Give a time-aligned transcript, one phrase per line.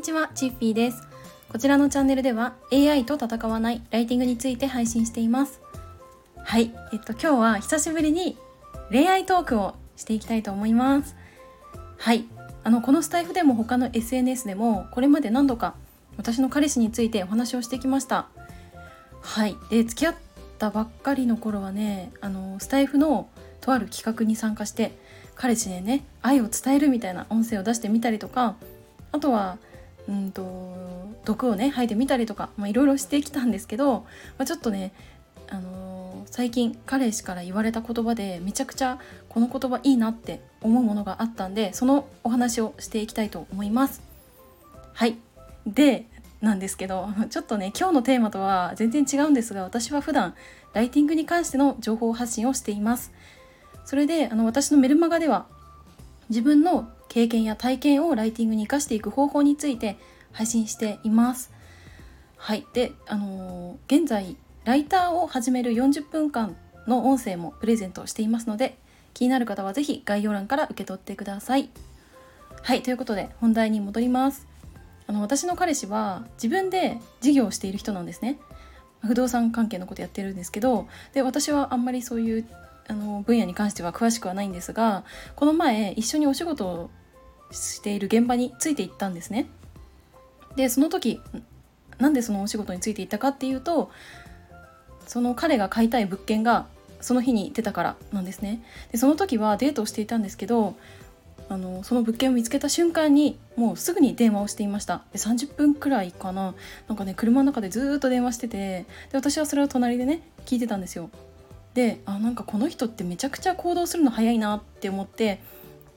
[0.00, 1.06] にちは、チッフィーです。
[1.50, 5.60] こちらのチャンネルでは AI と戦わないライティングについて配信しています。
[6.38, 8.38] はい、えっと今日は久しぶりに
[8.90, 11.14] 恋愛トークをしていきたいと思います。
[11.98, 12.24] はい、
[12.64, 15.74] あのこのスタイフでも他の SNS でもこれまで何度か
[16.16, 18.30] 私の彼氏についてお話をしてきました。
[19.20, 20.14] はい、で付き合っ
[20.58, 23.28] たばっかりの頃はね、あのスタイフの
[23.60, 24.92] とある企画に参加して
[25.34, 28.56] 彼氏へね愛を伝えるみたいな音声を出してみたりとか
[29.12, 29.58] あとは
[30.10, 30.42] うんと
[31.24, 34.00] 毒をね吐いてみたりとかいろいろしてきたんですけど、
[34.36, 34.92] まあ、ちょっとね、
[35.48, 44.02] あのー、最近彼氏から言われた言葉でめちゃくちゃこの言葉いいなって思うものがあったんでそのお話をしていきたいと思います。
[44.92, 45.16] はい
[45.66, 46.06] で
[46.40, 50.34] なんですけど ちょっとね今日のテーマとは全然違うんですが私は普段
[50.72, 53.12] ライティングに関しての情報発信をしています。
[53.84, 55.46] それであの私のメルマガでは
[56.28, 59.98] 自分の経験や体験をライティングに生かしていく方法について
[60.30, 61.50] 配信しています。
[62.36, 62.64] はい。
[62.72, 68.78] で、あのー、現在、ライターを始める40分間の音声もプレゼントしていますので、
[69.12, 71.68] 気になる方は是非概要欄から受け取ってください。
[72.62, 72.82] はい。
[72.84, 74.46] ということで、本題に戻ります。
[75.08, 78.38] あの、私の彼氏は自分で事業をしている人なんですね。
[79.00, 82.46] 不動産関係のことやってるんですけど、で、私はあんまりそういう
[82.90, 85.04] あの分野に関しては詳しくはないんですが
[85.36, 86.90] この前一緒にお仕事を
[87.50, 89.46] している現場についていったんですね。
[90.56, 91.20] でその時
[91.98, 93.90] なんでそのお仕事についていったかっていうと
[95.06, 96.66] その彼が買いたい物件が
[97.00, 98.62] その日に出たからなんですね。
[98.92, 100.74] でその時はデートをしていたんですけど
[101.48, 106.54] あのその物件を見つけた瞬間にもうすぐに電話をしていましたで30分くらいかな
[106.86, 111.10] なんかね車の中でずっと電話しててで私はそれを隣でね聞いてたんですよ
[111.74, 115.40] であなんかこの人ってめちゃくちゃ行動するの早いなって思って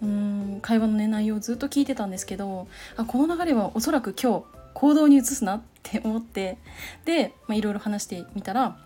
[0.03, 6.57] うん会話の、ね、内容をずっと聞いてたんですけどあこの流れはおそらく今日行動に移すなって思って
[7.05, 8.77] でいろいろ話してみたら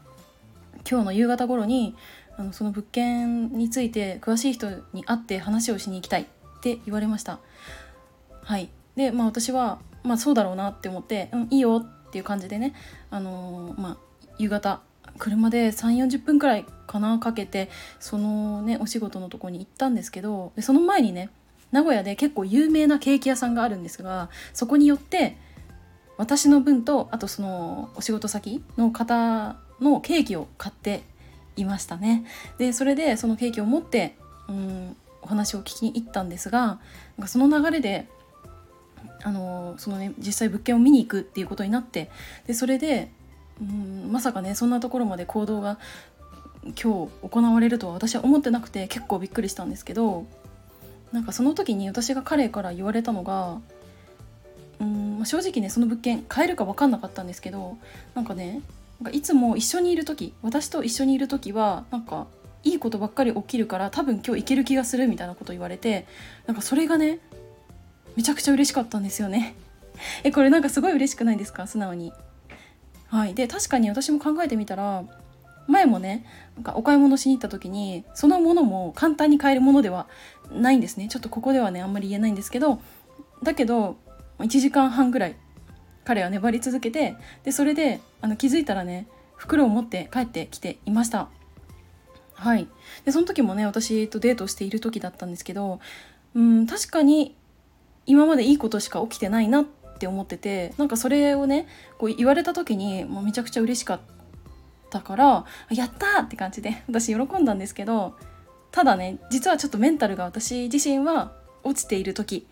[0.89, 1.95] 今日の夕方頃に
[2.38, 6.25] あのその物件について詳しい人に会って話をしに行きたいっ
[6.61, 7.39] て言われました。
[8.44, 12.73] はいでまあ私は、まあ、そうだろうなって思って「うんいいよ」っていう感じでね、
[13.09, 13.97] あのー、まあ、
[14.38, 14.81] 夕方
[15.17, 17.69] 車で3 4 0分くらいかなかけて
[18.00, 21.29] そのねお仕事のとこに行ったんですけどでその前にね
[21.72, 25.38] 名古屋で結構有名なケーキ屋さんがあるんですがそこによって
[26.17, 31.03] 私の分とあとそのお仕事先の方のケーキを買って
[31.55, 32.25] いましたね。
[32.57, 34.16] でそれでそのケーキを持って
[34.47, 36.78] うんお話を聞きに行ったんですがなん
[37.23, 38.07] かその流れで
[39.23, 42.09] あのそのね実際物件を見に行くっていうことになって
[42.45, 43.11] でそれで
[43.62, 45.79] うんまさかねそんなところまで行動が
[46.63, 50.25] 今日行われるとは私は思ってなくて結構びっくりしたんですけど
[51.12, 53.59] なんかその時に私が彼から言われたのが
[54.79, 57.78] うん正直ねその物件買えるか分かんなかったんですけど
[58.13, 58.62] なんかね
[59.01, 62.28] なんかいつも一緒にいる時私と一緒にいる時はなんか
[62.63, 66.06] いいことばっかり起きるから多分今日行ける気がするみたいなこと言われて
[66.46, 67.19] なんかそれがね
[68.16, 69.56] めちゃくちゃ嬉しかったんですよね。
[70.23, 71.67] えこれなんかすごい嬉しくないですか？
[71.67, 72.12] 素直に。
[73.07, 73.34] はい。
[73.34, 75.03] で確かに私も考えてみたら
[75.68, 76.25] 前もね
[76.56, 80.07] なんかお買い物しに行った時にそのものも簡単に買えるものでは
[80.51, 81.07] ないんですね。
[81.07, 82.79] ちょっとここではねあんまり言えないんですけど
[83.44, 83.97] だけど
[84.40, 85.35] 1時間半ぐらい
[86.06, 91.28] 彼は粘り続けてでそれであの気づいたらね袋を持って帰ってきていました。
[92.34, 92.67] はい。
[93.03, 95.79] でその時もね私とデートしている時だったんですけど
[96.35, 97.35] うん確かに
[98.06, 99.66] 今までいいことしか起きてないなっ
[99.97, 104.00] って思っててなんかそれをねこう言われた時にもうめちゃくちゃ嬉しかっ
[104.90, 108.16] たからやったって感じで私喜んだんですけど
[108.72, 112.47] ただね実はちょっとメンタルが私自身は落ちている時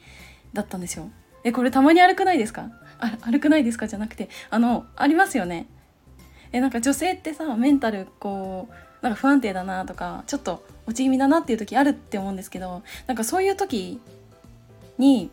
[0.51, 1.09] だったんですよ。
[1.43, 2.71] えこれたまに悪くないですか？
[2.99, 5.67] あ悪くないですかじゃなくてあのありますよね。
[6.51, 8.73] えなんか女性ってさメンタルこう
[9.03, 13.99] なんか不安定だなとかちょっと落ち気味だなっていう時あるって思うんですけどなんかそういう時
[14.97, 15.29] に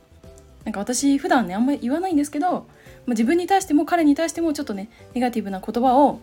[0.65, 2.65] なんか私普段ねあんまり言わないんですけど、まあ、
[3.09, 6.21] 自分に対しても彼に対してもちょっとねネガティブな言葉を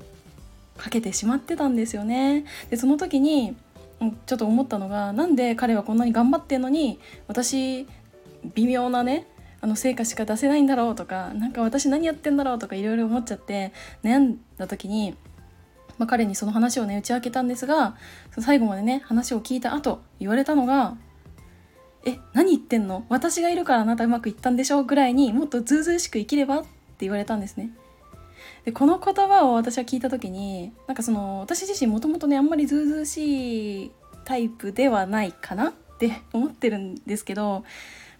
[0.77, 2.45] かけてしまってたんですよね。
[2.69, 3.55] でその時に
[4.25, 7.85] ちょっと思ったのがなんで彼はこんなに頑張ってんのに私
[8.55, 9.27] 微妙なね
[9.61, 15.15] あの成果しか出せないんだろうとか何か私何やってんだろうとかいろいろ思っちゃって悩んだ時に、
[15.97, 17.97] まあ、彼にその話をね打ち明けたんですが
[18.39, 20.95] 最後までね話を聞いた後言われたのが
[22.05, 23.05] 「え何言ってんの？
[23.09, 26.67] 私がいるからあなたうまくいったんでしょ」ぐらいにもっとずうずしく生きればって
[26.99, 27.71] 言われたんですね。
[28.65, 33.91] でこの言葉を私は聞いた時になんかその私自身もともとねあんまりずうずうしい
[34.25, 35.69] タイプではないかな？
[35.69, 37.63] って思ってるんですけど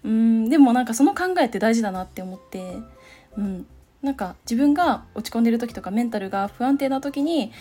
[0.04, 2.78] うんでもなんかその考えって大事だなって思って、
[3.38, 3.66] うん、
[4.02, 7.52] なんか自分が落ち込んでる時とかメンタルが不安定な時に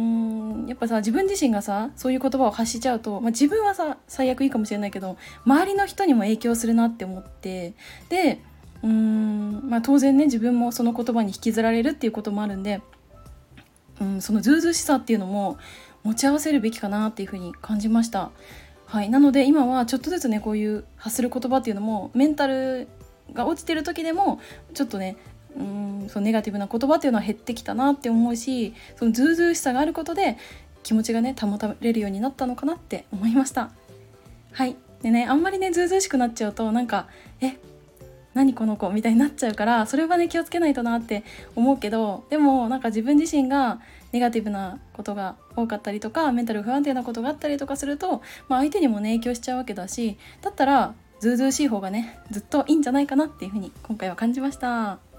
[0.00, 7.74] うんやっぱさ自分自身がさそういう言葉を発しちゃうと、まあ、自分はさ最悪いいかもしれないけど周りの人にも影響するなって思って
[8.08, 8.40] で
[8.82, 12.80] うん、まあ、当然ね自分もその言葉に引きずられるっていうこともあるんで、
[14.00, 15.58] うん、そのずうずしさっていうのも
[16.02, 18.30] 持ち合わせるべきかなっていうふうに感じました。
[18.86, 22.88] はい、なので今はちょっとずつねこういう発する言葉っていうのもメンタル
[23.32, 24.40] が落ちてる時でも
[24.74, 25.16] ちょっとね
[25.56, 30.36] うんそのネガティブな言葉っていうのは減ってきたなって思うしそのずうずうしさがあることで
[30.82, 33.70] 気持ちがね保たれるようになったのかなって思いました
[34.52, 37.06] はいでねあんまりねずうずうしくなっちゃうとなんか
[37.40, 37.56] え
[38.34, 41.24] 何この子みたいになっちゃうからそれはね気をつけないとなって
[41.56, 43.80] 思うけどでもなんか自分自身が
[44.12, 55.09] ネガティブなことが多かったりとかメンタル不安定なことがあったりとかすると、まあ、相手にもね影響しちゃうわけだしだったらずうずうしい方がねずっといいんじゃないかなっていうふうに今回は感じました。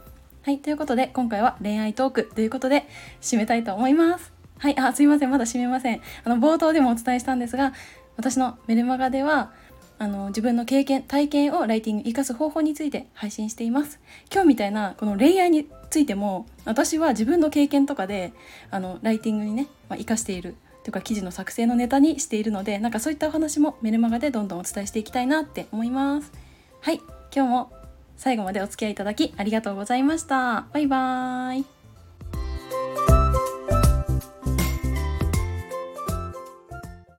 [0.43, 2.87] はいということで今回は恋愛トークということで
[3.21, 4.33] 締めたいと思います。
[4.57, 6.01] はいあすいませんまだ締めません。
[6.23, 7.73] あの冒頭でもお伝えしたんですが
[8.17, 9.51] 私のメルマガでは
[9.99, 13.99] あの自分の経験体験をライティング生かす方法について配信しています
[14.33, 18.33] 今日みたいなこの恋愛についても私は自分の経験とかで
[18.71, 26.31] あのライティングにね、まあ、生かしているというか記事の作成のネタにしているのでなんかそういったお話もメルマガでどんどんお伝えしていきたいなって思います
[26.79, 26.99] はい
[27.31, 27.80] 今日も
[28.17, 30.65] 最後までお付き合いいただきありがとうございました。
[30.73, 31.80] バイバーイ。